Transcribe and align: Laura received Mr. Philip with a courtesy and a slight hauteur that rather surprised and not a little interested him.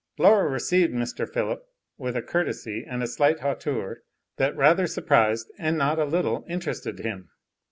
Laura 0.17 0.49
received 0.49 0.95
Mr. 0.95 1.31
Philip 1.31 1.63
with 1.95 2.15
a 2.17 2.23
courtesy 2.23 2.83
and 2.89 3.03
a 3.03 3.07
slight 3.07 3.41
hauteur 3.41 4.01
that 4.37 4.57
rather 4.57 4.87
surprised 4.87 5.51
and 5.59 5.77
not 5.77 5.99
a 5.99 6.05
little 6.05 6.43
interested 6.49 6.97
him. 6.97 7.29